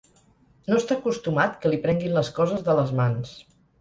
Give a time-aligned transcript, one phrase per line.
[0.69, 3.37] No està acostumat que li prenguin les coses de les mans.